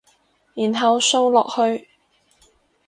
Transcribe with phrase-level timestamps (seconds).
[0.55, 1.87] 然後掃落去